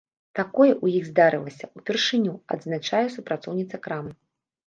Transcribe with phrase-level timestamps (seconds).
[0.37, 4.11] Такое ў іх здарылася ўпершыню, адзначае супрацоўніца крамы.